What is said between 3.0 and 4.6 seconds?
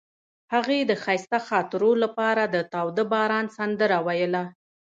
باران سندره ویله.